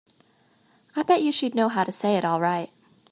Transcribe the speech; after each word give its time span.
I 0.95 1.03
bet 1.03 1.21
you 1.21 1.31
she'd 1.31 1.53
know 1.53 1.69
how 1.69 1.83
to 1.83 1.91
say 1.91 2.15
it 2.17 2.25
all 2.25 2.41
right. 2.41 2.71